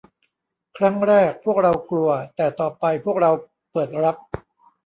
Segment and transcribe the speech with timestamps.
[0.77, 3.31] ครั้งแรกพวกเรากลัวแต่ต่อไปพวกเรา
[3.71, 4.15] เปิดรับ